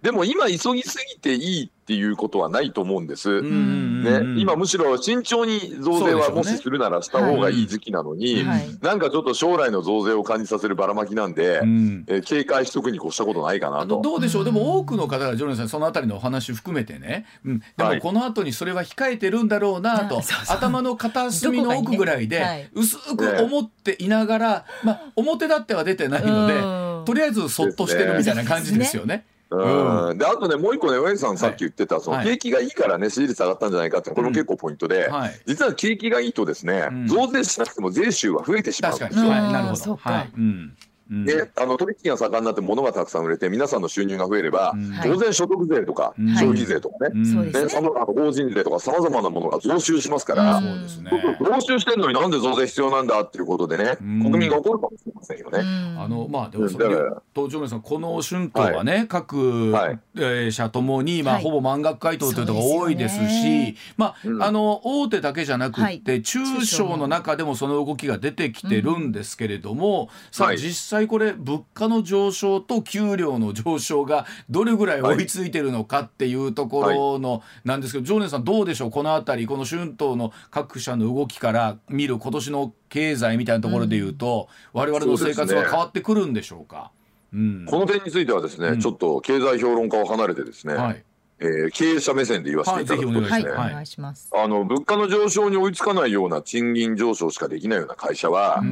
[0.03, 3.43] ええでも今急ぎすぎていいっていうことはないと思うんです。
[3.43, 14.01] ね、今むしろ慎重に増税はもしするならした方がいい時期なのに、ねはい、なんかちょっと将来の増税を感じさせるばらまきなんで、うん、えー、警戒しとくに越したことないかなと。
[14.03, 29.27] どうでしょう、でも多くの方がジョネさんそのあたりのお話含めてね、うん、でもこの後にそれは控えてるんだろうなと、はい、頭の片隅の奥ぐらいで薄く思っていながら、まあ表立っては出てないので、とりあえずそっとしてるみたいな感じですよね。
[29.51, 35.11] うん、であとねもう一個ね上さんさっき言ってた、その景気がいいからね支持率上がったんじゃないかってこれも結構ポイントで、
[35.47, 38.97] 実は景気がいいとですね、増税しなくても税収は増えてしまう。
[38.97, 39.23] んですよ。
[39.25, 40.77] なるほど、はい、うん
[41.11, 47.69] であの取引が盛んになって物がたくさん売れて皆さんの収入が増えれば、当然所得税とか消費税とかね、ね。
[47.69, 55.59] その法人税とかさまざまなものが増収しますから、増収してるのになんで増税必要なんだっていうことでね、国民が怒るかもしれませんよね。
[55.99, 56.87] あのまあでもそれ
[57.35, 59.75] 東條さんこの春闘はね、各、
[60.17, 78.91] え社ともにまあほぼ満額回答というのが多いですし、まああの大手だけじゃなくて、中小の中でもその動きが出てきてるんですけれども、さあ実際際これ物価の上昇と給料の上昇がどれぐらい追いついてるのかっていうところのなんですけど、常念さんどうでしょう？
[78.91, 86.91] この辺りこの春闘の各社の動きから見る今年の経済みたいなところでいうと、うん、我々の生活は変わってくるんでしょうか？
[87.33, 91.05] うん、この点についてはですね、うん、ちょっと経済評論家を離れてですね、はい
[91.41, 98.63] えー、経営者目線で言わせていただくとですね、はいはい、あの物価の上昇に追いつかないような賃金上昇しかできないような会社は、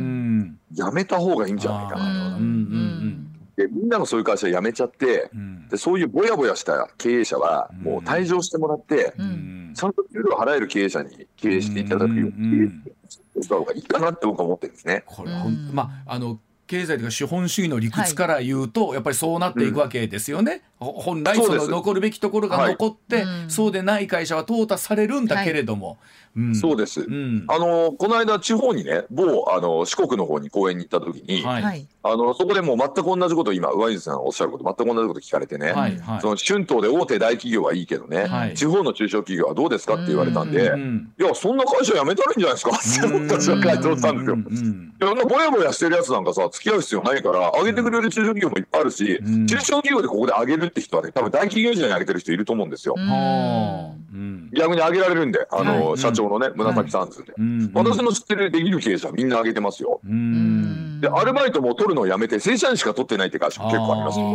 [0.74, 2.58] やめた方がいいんじゃないかなと。
[3.58, 12.70] でみんながそういう会社辞めちゃって、うん、でそういうぼやぼやした経営者はもう退場してもらって、うん、ちゃんと給料払える経営者に経営していただくように
[13.42, 15.02] した方がいいかなって僕は思ってるんですね。
[15.06, 15.32] これ
[15.72, 20.62] まああの経済というか資本主義の理屈から言うと、やっぱりそうなっていくわけですよね。
[20.80, 25.96] うん、本来その残るべきところが残って、はい、そうでない会社は淘汰されるんだけれども、
[26.38, 44.36] うん、そうです、うん、あのこの間地方にね某あの四国の方に公園に行った時に、はい、あのそこでもう全く同じこと今上水さんおっしゃること全く同じこと聞かれてね、はいはい、その春闘で大手大企業はいいけどね、はい、地方の中小企業はどうですかって言われたんで、んいやそんな会社辞めたらいいんじゃないですかって僕たちは回答したんですよ。
[44.36, 52.94] いやぼやぼやしてるやつなんかさ付き合う必要ないから上げてくれる中小企業もいっぱいあるし、中小企業でここで上げるって人はね多分大企業時代に上げてる人いると思うんですよ。
[54.52, 57.32] 逆に上げられるんであの、社長のね紫さんズで、
[57.74, 60.00] 私の知ってるできる経営者みんな上げてますよ。
[60.04, 64.26] でアルバイトも取るのをやめて正社員しか取ってないって会社も結構ありますよ。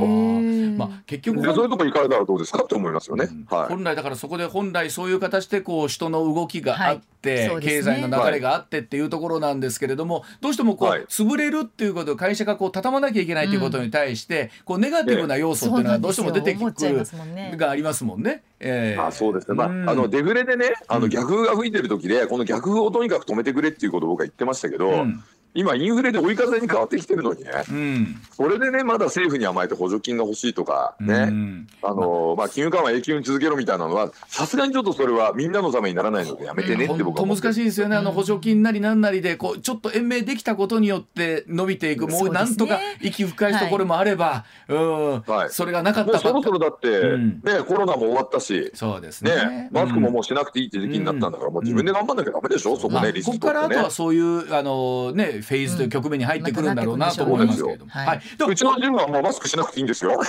[0.78, 3.30] まあ結局そういうとこ行かれたらどうですかって思いますよね。
[3.50, 18.44] はい、本来だからそこで本来そういう形でこう人の動きがあって、はいね、経済の流れがあってっていうところなんですけれども、どうしてもこう、はい、潰れるっていうこと会社がこう畳まなきゃいけないということに対して、こうネガティブな要素っていうのはどうしても出てくるがありますもんね。
[18.66, 25.24] えー、あそうですね、まあ、あのデフレでねあの逆風が吹いてる時でこの逆風をとにかく止めてくれっていうことを僕は言ってましたけど、うん
[25.54, 37.96] 今インフレで追い風に変わってきてるのにね、うん、それでねまだ政府に甘えて補助金が欲しいとかね、うん、あのまあ、金融緩和永久に続けろみたいなのはさすがにちょっとそれはみんなのためにならないのでやめてねって僕は難しいですよね。
[37.96, 42.08] あの補助金なりなんなりでこうちょっと延命できたことによって伸びていく。
[42.08, 45.24] もうなんとか息吹かすところもあれば、はい、うん。
[45.28, 60.20] はい、それがなかったそろそろだって、うん、ねコロナも終わったしそうですね、ね、マスクももうしなくていいって時期になったんだから、もう自分で頑張んなきゃダメでしょ、そこね、リスク、ね、ここからあとはそういうあのねフェーズという局面に入ってくるんだろうなと思いますけれども、はい、うちのジムはもうマスクしなくていいんですよ。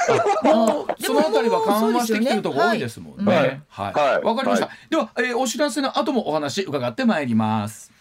[1.00, 3.62] そのあたりは緩和してきてるところ多いですもんね。
[3.68, 4.68] はい、わ、かりました。
[4.90, 7.93] では、えー、お知らせの後もお話伺ってまいります。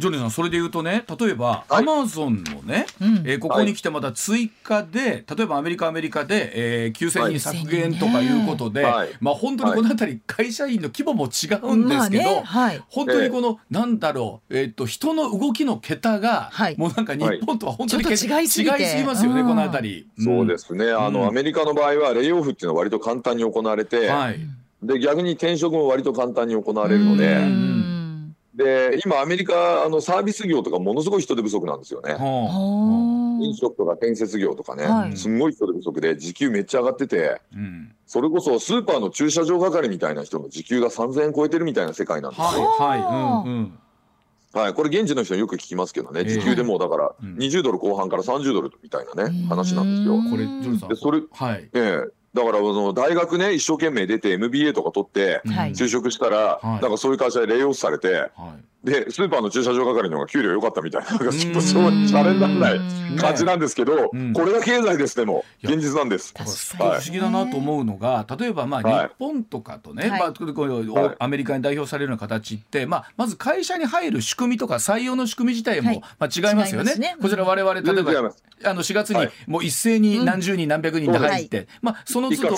[0.00, 18.70] ジョニーさんそれで言うとね例えばアマゾンのね、はい、えー、ここに来てまた追加で、例えばアメリカアメリカで、えー、9000人削減とかいうことで、はい、まあ本当にこの辺り会社員の規模も違うんですけど、ねはい、本当にこの、えー、なんだろう、えー、っと人の動きの桁が、もうなんか日本とは本当に、違いすぎ
[19.04, 20.90] ますよねこの辺り、うん、そうですね。
[20.90, 24.10] あの、うん、アメリカの場合はレイオフっていうのは割と簡単に行われて、
[24.82, 27.79] で逆に転職も割と簡単に行われるので。
[28.60, 32.16] うんで今アメリカあのサービス業とかものすごい人手不足なんですよね。
[33.42, 42.46] 飲食とか建設業とかね、はい、すごい人手不足で時給めっちゃ上がってて、うん、それこそスーパーの駐車場係みたいな人の時給が3000円超えてるみたいな世界なんですよ。
[42.46, 43.78] はいはいうんうん。
[44.52, 50.16] はい、これ現地の人によく聞きますけどね、時給でもだから20ドル後半から30ドルみたいなね、話なんですよ。
[50.28, 50.88] これジョルさん。
[50.88, 51.80] でそれ、はい、ええ。
[51.80, 55.42] ーだからその大学ね一生懸命出て MBA とか取って
[55.74, 58.30] 就職したら、なんかそういう会社でレイオフされて、
[58.84, 61.10] でスーパーの駐車場係の方が給料良かったみたいな。
[61.10, 62.80] なんかちょっとそうシャレにならない
[63.18, 65.44] 感じなんですけど、これが経済ですでも。
[65.62, 66.32] 現実なんです。
[66.34, 77.16] 不思議だなと思うのが例えばまあ日本とかとね、まあ、こうアメリカに代表されるような形って、まあ、まず会社に入る仕組みとか採用の仕組み自体も、まあ、違いますよね。
[77.20, 78.32] こちら我々例えば
[78.64, 82.50] あの4月にもう一斉に何十人何百人で入って、まあ、その都度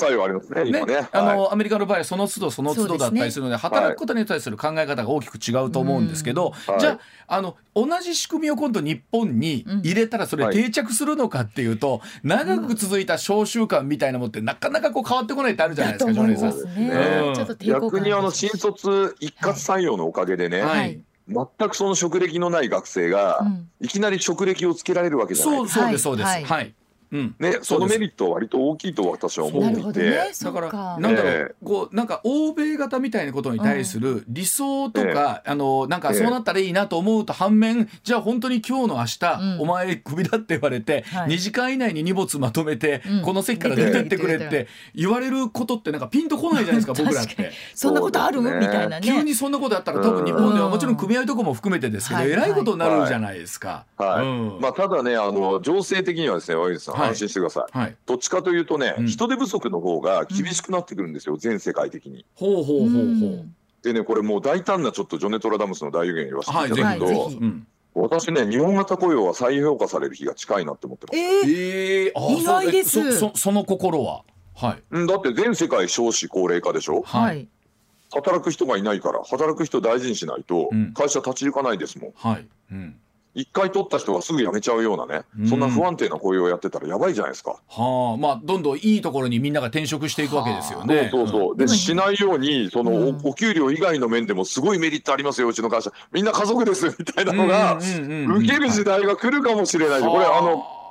[0.65, 17.57] ねあのアメリカの場合はその都度その都度だったりするので働くことに対する考え方が大きく違うと思うんですけど、じゃああの同じ仕組みを今度日本に入れたらそれ定着するのかっていうと、長く続いた召集感みたいなもってなかなかこう変わってこないってあるじゃないですか、ジョネさん。
[17.59, 21.01] 逆にあの新卒一括採用のおかげでね、はい。
[21.29, 23.47] 全くその職歴のない学生が、
[23.81, 25.81] いきなり職歴をつけられるわけじゃないですか。
[25.81, 26.27] そうそうですそうです。
[26.27, 26.45] はい。
[26.45, 26.75] はい
[27.13, 47.53] うん、ね、そのメリットは割と大きいと私は思っていて、ね、だからなんだろう、えー、こうなんか欧米型みたいなことに対する理想とか、えー、あのなんかそうなったらいいなと思うと反面、じゃあ本当に今日の明日、うん、お前クビだって言われて、はい、2時間以内に荷物まとめて、うん、この席から出てってくれって言われることってなんかピンとこないじゃないですか僕らって。
[47.75, 49.07] そんなことある、ね、みたいなね。
[49.07, 53.85] 急にそんなことあったら多分日本ではもちろん組合とかも含めてですけど、えらいことになるじゃないですか。
[53.97, 57.79] はい、はい、まあただねあの情勢的にはですね和さん安心してください。
[57.79, 62.25] はい、どっちかというとね、うん、人手不足の方が厳しくなってくるんですよ、うん、全世界的に。
[62.35, 63.47] ほうほうほうほう。
[63.83, 67.39] でねこれもう大胆なちょっとジョネ・トラダムスの大予言言わせていただくと、はい、
[67.95, 71.19] 私ね日本型雇用は再評価される日が近いなって思ってます。
[71.19, 74.23] えー、えー、意外ですそその心は、
[74.55, 77.03] はい、だって全世界少子高齢化でしょ？
[77.03, 77.49] はい。
[78.15, 82.13] 働く人がいないから働く人大事にしないと会社立ち行かないですもん。
[82.15, 82.47] はい。
[82.71, 82.97] うん。
[83.35, 87.57] 一回取った人がすぐ辞めちゃうようなね、うん、そんな不安定な雇用をやってたらやばいじゃないですか。
[87.67, 91.09] はあ、まあどんどんいいところにみんなが転職していくわけですよね。
[91.11, 91.57] そうそうそう。
[91.57, 95.91] で、しないようにそのおお給料以外の面でもすごいメリットありますようちの会社。
[96.13, 100.01] みんな家族ですみたいなのが受ける時代が来るかもしれない。
[100.01, 100.82] これあの。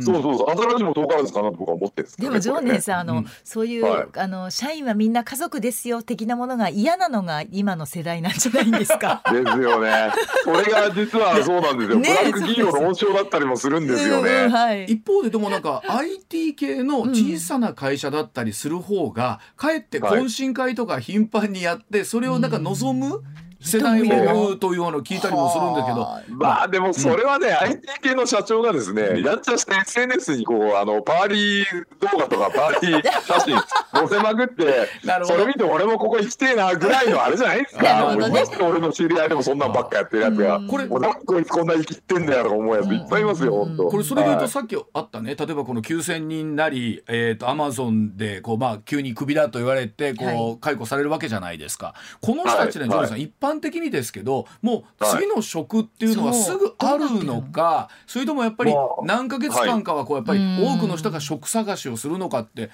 [0.00, 9.22] そうそうそう、新しいも遠からずかなと僕は思ってるんですでも常念さん、あの、そういう、あの社員はみんな家族ですよ的なものが嫌なのが今の世代なんじゃないんですか？
[9.30, 10.10] ですよね。
[10.44, 11.98] これが実はそうなんですよ。
[11.98, 14.48] ブラック企業の温床だったりもするんですよね。
[14.48, 23.22] はい、一方ででもなんか IT 系の小さな会社だったりする方が、かえって懇親会とか頻繁にやってそれをなんか望む。
[23.64, 26.36] 世代もというのを聞いたりもするんだけど。
[26.36, 31.66] まあでもそれはね、うん、IT 系の社長がですね、やっちゃして SNS にこうあのパーリー
[32.00, 33.56] 動画とかパーリー写真
[33.92, 34.88] 載せまくって
[35.24, 38.24] それ見て俺もここ行きてえなぐらいのあれじゃないですか、ね、
[38.62, 51.94] 俺の知り合いでもそんなんばっかやってるやつが、これなんこいつこんな生きてんだよとか思うやついっぱいいますよ、うん、これそれで言うとさっきあったね、例えばこの9000人なり、えーと、アマゾンでこう、まあ、急にクビだと言われてこう、はい、解雇されるわけじゃないですか。
[52.20, 62.70] この人たちね、はい、さん、一般的にですけどもう次の職っていうのはすぐあるのか、それともやっぱり何ヶ月間かはこうやっぱり多くの人が職探しをするのかって。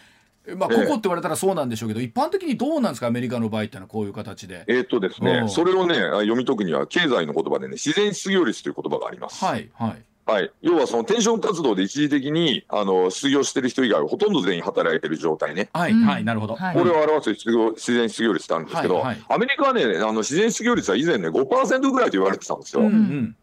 [0.57, 4.65] まあ、ここって言われたらそうなんでしょうけど、一般的にどうなんですか、アメリカの場合ってのはこういう形で？
[4.69, 9.45] えっとですね、それをね、読み解くには、経済の言葉でね、自然失業率という言葉があります。
[9.45, 10.03] はい、はい。
[10.31, 15.69] はい、要はその転職活動で一時的にあの失業してる人以外はほとんど全員働いてる状態ね。
[15.73, 16.55] はい、はい、なるほど。
[16.55, 22.83] これを表す失業自然失業率なんですけど、はいはい、アメリカはね、あの自然失業率は以前ね5%ぐらいと言われてたんですよ。
[22.83, 23.37] うんうん、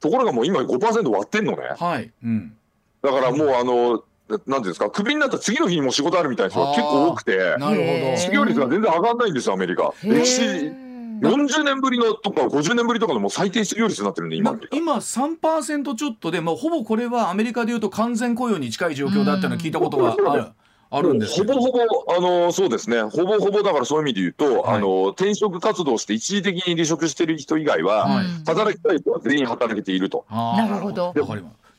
[0.00, 1.62] ところがもう今5%割ってんのね。
[1.78, 2.12] はい。
[2.22, 2.56] うん。
[3.02, 9.92] だからもうあのなんていうんですか、クビになった次の日にも仕事あるみたいな人が結構多くて、なるほど失業率が全然上がらないんですよ、アメリカ。
[10.02, 10.72] 歴史
[11.22, 20.46] 40年ぶりのとか50年ぶりとかのもう最低失業率になってるんで今今3%ちょっとで、まあ、ほぼこれはアメリカでいうと完全雇用に近い状況だっていうのを聞いたことがある。
[20.94, 21.80] あるんですほぼほぼ、
[22.14, 30.26] あのそうですね、ほぼほぼだからそういう意味で言うと、はい、あの転職活動して一時的に離職してる人以外は、はい、働きたい人は全員働けていると。
[30.30, 31.14] なるほど。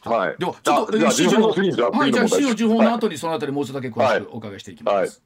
[0.06, 0.36] はい。
[0.40, 1.50] では、ちょっと、市場の、
[1.92, 5.22] はい、じゃあ、市場情報の後にそのあたりもうちょっとだけ詳しくお伺いしていきます。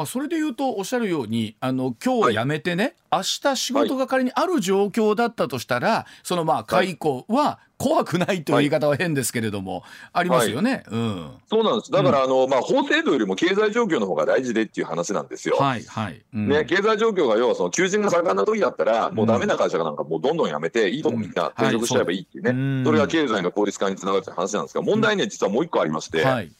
[0.00, 9.82] はいまあ、それで言うとおっしゃるようにあの今日はやめてね、はい、明日仕事が仮にある状況だったとしたら、はい、そのまあ解雇は怖くないという言い方は変ですけれども、はい、
[10.12, 11.90] ありますよね、うん、そうなんです。
[11.90, 15.56] だから、あのまあ、法制度よりも経済状況の方が大事でっていう話なんですよ。
[15.56, 16.22] はいはい。
[16.34, 21.32] うん、ね、経済状況が要はその求人が盛んな時だったら、もうダメな会社がなんかもうどんどんやめて、いいとこみん。
[21.32, 26.22] な転職しちゃえばいいっていうね、そそれが経済の効率化につながるって話なんですが問題ね実はもう一個ありまして。
[26.22, 26.52] はい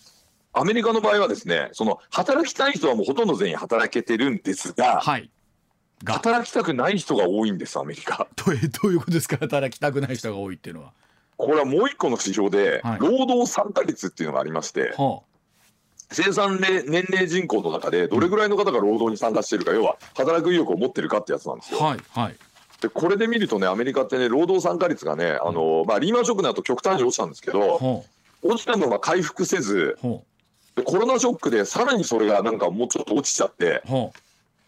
[0.52, 5.30] アメリカの場合はですね、その働きたい人はもうほとんど全員働けてるんですが、はい、
[6.04, 8.26] 働きたくない人が多いんですアメリカ。
[8.44, 9.36] どういうことですか？
[9.36, 10.92] 働きたくない人が多いっていうのは。
[11.36, 15.30] これはもう一個の指標で、はい、労働参加率っていうのがありまして、はあ
[16.12, 21.78] 生産年齢人口の中でどれぐらいの方が労働に参加しているか、要は働く意欲を持ってるかってやつなんですよ。
[21.78, 22.36] はいはい、
[22.80, 28.02] でこれで見るとねアメリカってね労働参加率がねあの、まあ、リーマンショックの後極端に落ちたんですけど、
[28.42, 29.98] 落ちたのが回復せず、
[30.80, 33.82] でコロナショックでさらにそれがなんかもうちょっと落ちちゃって、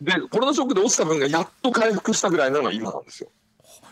[0.01, 3.31] でコロナショックで落ちた分がやっと回復したぐらいなのが今なんですよ。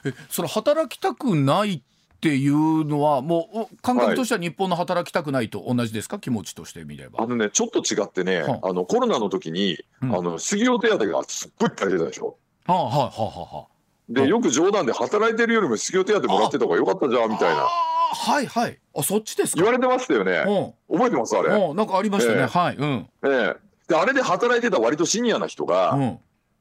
[0.05, 1.81] えそれ働きたくないっ
[2.21, 7.23] ていうのはもう感覚としては日本の働きたくないと同じですか、はい、気持ちとしてみれば。
[7.23, 12.37] あのねちょっと違ってね、はあ、あのコロナの時に、うん、あの失業手当がすっごい出たでしょ？
[12.67, 13.67] はあはあはあはあ。
[14.09, 17.69] でよく冗談で働いてるよりも失業手当もらってた方がよかったじゃんみたいな。
[18.13, 20.43] はいはいあそっちです言われてましたよね。
[20.91, 21.75] 覚えてますあれ。
[21.75, 22.41] なんかありましたね。
[22.41, 22.77] えー、はい。
[22.77, 23.09] うん。
[23.25, 23.57] ええー、
[23.89, 25.93] であれで働いてた割とシニアな人が。
[25.93, 26.19] うん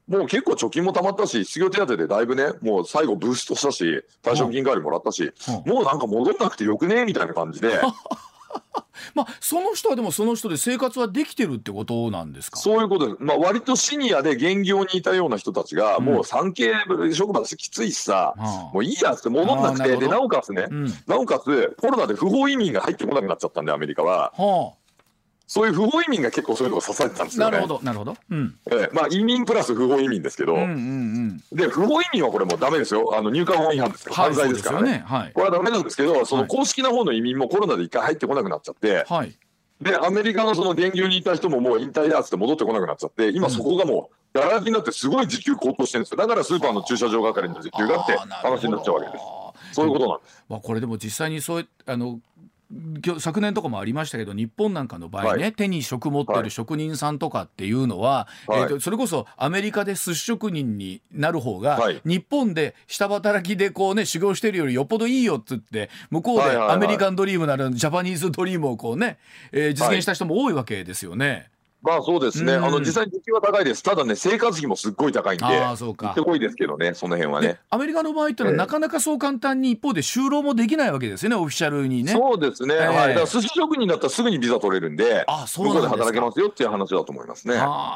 [0.07, 5.31] もう結構貯金もたまったし、失業手当でだいぶね、もう最後ブーストしたし、退職金代わりもらったし、
[5.67, 7.05] もうなんか戻んなくてよくね？
[7.05, 7.79] みたいな感じで。
[9.15, 12.57] まあ、その人はでもその人で生活はできてるってことなんですか？
[12.57, 13.17] そういうことです。
[13.19, 16.73] まあ、割とシニアで現業にいたような人たちが、もう産経
[17.13, 24.33] 職場としてきついしさ、うん、もういいやって戻んなくて、で、なおかつね、うん、なおかつコロナで不法移民が入ってこなくなっちゃったんで、アメリカは。
[24.37, 24.78] はあ
[25.49, 27.51] そういう不法移民が結構そういうのを支えてたんですよね。
[27.53, 28.15] なるほど、なるほど。
[28.29, 28.55] うん。
[28.67, 33.17] えー、まあ移民プラス不法移民ですけど、うんうんうん、で不法移民はこれもうダメですよ。
[33.17, 35.03] あの入管法違反ですから、犯罪ですからね。
[35.07, 39.35] はい、これはダメなんですけど、その公式な方の移民もコロナで一回入ってこなくなっちゃって、はい。
[39.81, 46.17] でアメリカのその電流にいた人ももう引退だっつって戻ってこなくなっちゃって、今そこがもうがら空きになってすごい時給高騰してるんですよ。
[46.17, 49.23] だからスーパーの駐車場係の時給があって話になっちゃうわけです。
[49.73, 50.43] そういうことなんです。
[50.47, 52.19] まあこれでも実際にそうあの
[53.19, 69.17] 昨年とかもありましたけど日本なんかの場合ね、はい、手に職持ってる職人さんとかっていうのは、はい、えーと、それこそアメリカで寿司職人になる方が、はい、日本で下働きでこうね修行してるよりよっぽどいいよっつって向こうでアメリカンドリームなるジャパニーズドリームをこうね、
[69.51, 71.49] えー、実現した人も多いわけですよね。
[71.81, 76.11] まあそうですね、うん、あの実際時給は高いです、ただね、生活費もすっごい高いんで、あそうか。
[76.11, 77.59] ってこいですけどね、その辺はね。
[77.69, 82.11] アメリカの場合っていうのは、なかなかそう簡単に一方で就労もできないわけですよね、オフィシャルにね。
[82.11, 87.55] そうですね、えー、はい、だから寿司職人だったらすぐにビザ取れるんで、あそう向こうで働けますよっていう話だと思いますね、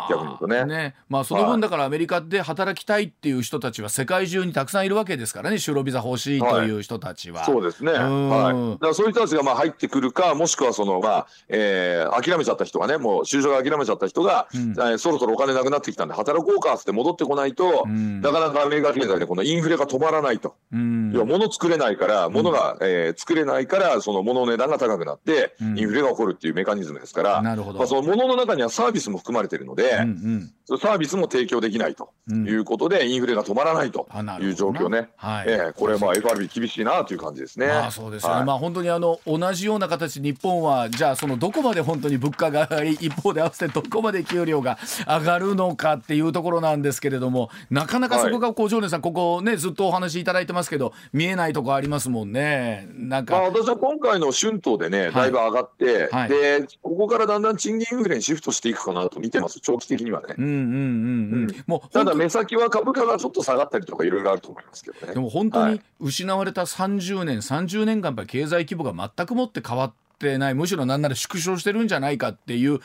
[0.10, 0.66] 逆に言うとね。
[0.66, 0.96] ね。
[1.10, 7.42] まあ、その分、だからアメリカで働きたいっていう人たちは、世界中にたくさんいるわけですからね、就労ビザ欲しいという人たちは。
[7.42, 14.58] はい、そうですね、はい、だからそういう人たちがまあ入ってくるか、もしくはその、まあえー、諦めちゃった人がね、もう就職諦めちゃった人が、う
[14.94, 34.08] ん、そろそろお金なくなってきたんで働こうかって戻ってこないと、うん、なかなかアメリカ経済でこのインフレが止まらないと、うん、要は物作れないから物が、えー、作れないからその物の値段が高くなって、インフレが起こるっていうメカニズムですから、まあ、その物の中にはサービスも含まれているので、うんうん、サービスも提供できないということで、インフレが止まらないと
[34.40, 35.46] いう状況ね、はい。
[35.48, 37.68] えー、これまあ FRB 厳しいなという感じですね。
[37.68, 52.88] まあ、そうですね、はい、まあ本当にあの同じような形日本はじゃあそのどこまで本当に物価が 一方で合わせてどこまで給料が上がるのかっていうところなんですけれどもなかなかそこがこう常連さんここねずっとお話しいただいてますけど見えないとこありますもんね。
[52.94, 60.36] なんか、まあ、私は今回の春闘でねだいぶ上がって、はい、でここからだんだん賃金インフレにシフトしていくかなと見てます長期的にはね。
[60.38, 61.64] うんうんうんうん。
[61.68, 65.14] もうただ目先は株価がちょっと下がったりとかいろいろあると思いますけどね。
[65.14, 72.80] でも本当に失われた30年、はい、30年間やっぱり経済規模が全くもって変わってってないむしろなんなら縮小してるんじゃないかっていう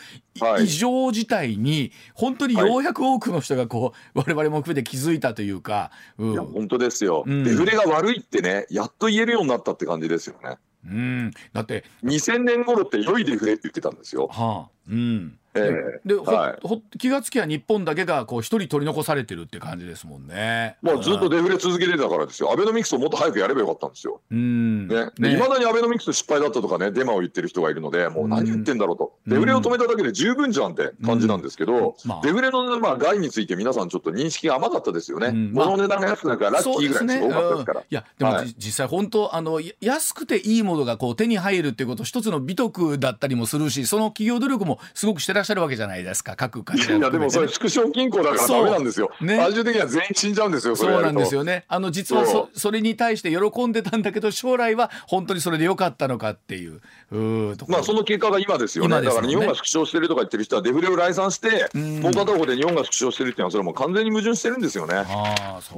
[0.61, 10.57] 異常事態に本当にようやく多くの人がこう、 我々も含めて気づいたというか、うん、いや本当ですよ、うん、デフレが悪いってねやっと言えるようになったって感じですよね。
[10.85, 14.29] うん、だって2000年頃って良いデフレって言ってたんですよ。
[14.29, 20.77] はあうん、えー、で、はい、ほ気がつきは日本だけがこう一人取り残されてるって感じですもんね。
[20.83, 22.53] まあずっとデフレ続けてたからですよ。
[22.53, 24.21] アベノミクスをもっと早くやればよかったんですよ。
[24.31, 24.89] うん。
[24.89, 25.11] ね。
[25.19, 29.15] い、まだにアベノミクス失敗だったとかね、デマを言ってる人がいるので、もう何言ってんだろうと。
[29.27, 35.33] デフレを止めただけで十分じゃんって感じなんですけど、まあ、デフレのまあ害について皆さんちょっと認識が甘かったですよね。
[35.33, 37.81] まあ、物の値段が安くなるからラッキーぐらいすごかったですから。
[37.81, 46.29] ねいや、でも、はい、実際本当あの安くていいものがこう手に入るっていうこと一つの美徳だったりもするし、その企業努力もすごくしてらっしゃるわけじゃないですか。
[46.29, 51.65] か各会社いやでもそれ縮小均衡だからダメなんですよ、ね、最終的には全員死んじゃうんですよそうなんですよね。
[51.69, 56.81] あの実はそそれに対して喜んでたんだけど将来は本当にそれでよかったのかっていう。
[57.13, 65.05] うまあその結果が今ですよね、ね、だから日本が縮小してるとか言ってる人はデフレを来賛してもう片方で日本が縮小してるっていうのはそれはもう完全に矛盾してるんですよね。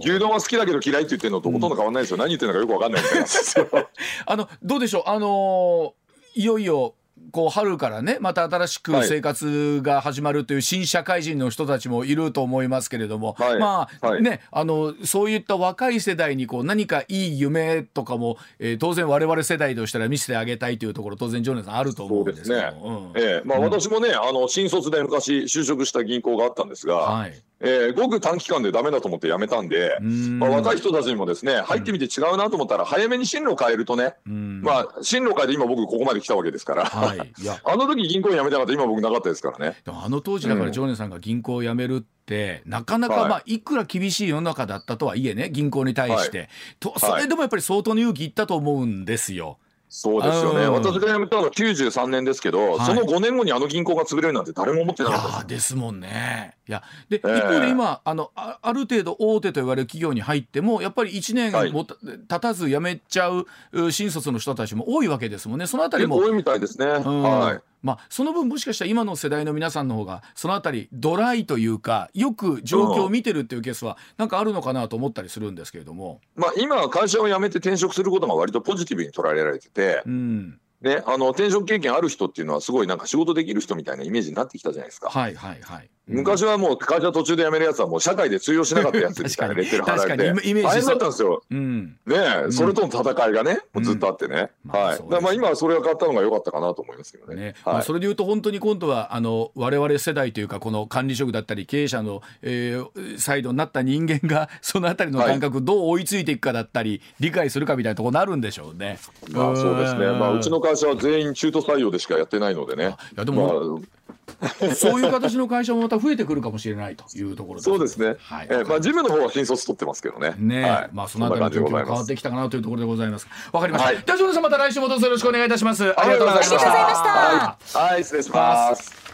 [0.00, 2.88] 牛丼は好きだけど嫌いって言ってるのとほとんど変わらないですよ、うん、何言ってるのかよく分か？
[2.88, 3.88] んないみたいな
[4.26, 5.02] あのどうでしょう？
[5.06, 6.94] あのー、いよいよ
[7.32, 37.18] こう春からねまた新しく生活が始まるという新社会人の人たちもいると思いますけれども、はい、まあ、はい、ねあのそういった若い世代にこう何かいい夢とかも、えー、当然我々世代としたら見せてあげたいというところ当然ジョネさんあると思うんですけどね、うん、えー、まあ、私もねあの新卒で昔就職した銀行があったんですが、はいえー、ごく短期間でダメだと思って辞めたんで、まあ、若い人たちにもですね入ってみて違うなと思ったら早めに進路変えるとね、まあ、進路変えて今僕ここまで来たわけですから、はい、
[37.64, 39.76] あの時銀行辞めたかった今僕なかったですからね。
[39.86, 46.48] あの当時だから常念さんが銀行を辞めるってなかなかまあいくら厳しい世の中だったとはいえね銀行に対して、はい、
[46.78, 49.58] とそれでもやっぱり相当の勇気いったと思うんですよ。
[49.92, 55.74] そうですよね、私が辞めたのは93年ですけど、はい、その5年後にあの銀行が潰れるなんて誰も思ってなかったです。
[55.74, 56.54] もんね。
[56.68, 63.46] いやで、一方で今あのあ、ある程度大手と言われる企業に入っても、やっぱり1年もた、はい、経たず辞めちゃう
[63.90, 66.18] 新卒の人たちも多いわけですもんね、そのあたりも。
[66.18, 66.86] 多いみたいですね。
[66.86, 85.10] はいまあ、その分もしかしたら今の世代の皆さんの方がそのあたりドライというかよく状況を見てるっていうケースはなんかあるのかなと思ったりするんですけれども、まあ、今会社を辞めて転職することが割とポジティブに捉えられてて、うん、ね、あの転職経験ある人っていうのはすごいなんか仕事できる人みたいなイメージになってきたじゃないですか。
[85.10, 85.90] はいはいはい。
[86.10, 91.42] 昔はもう会社途中で辞めるやつはもう社会で通用しなかったやつみたいなレッテル貼られてイメージ大変だったんですよ。
[91.50, 94.50] うん、ね、うん、それとの戦いがね、もうずっとあってね。
[94.66, 95.02] うん、はい。
[95.08, 97.34] まあ、まあ今はそれが変わったのが良かったかなと思いますけどね。
[97.36, 108.98] ねはい、まあそれでいうと本当に今度はあの我々世代というかこの管理職だったり経営者の、えー、サイドになった人間が そのあたりの感覚どう追いついていくかだったり、理解するかみたいなところになるんでしょうね。
[109.30, 110.06] まあそうですね。
[110.06, 112.96] まあうちの会社は全員中途採用でしかやってないのでね。
[113.14, 114.00] いやでも、まあ
[114.74, 118.16] そういう形の会社もまた増えてくるかもしれないというところそうですね。
[118.20, 118.46] はい。
[118.50, 120.34] えー、まあ事務の方は新卒取ってますけどね。
[120.38, 123.26] ね、はい、まあそのあたりの状況が変わってきたかなというところでございます。
[123.52, 123.88] わかりました。
[123.88, 125.84] はい、じゃあジョさんまた来週もどうぞよろしくお願いいたします。
[125.84, 127.78] ありがとうございました。
[127.78, 129.09] はい、失礼します。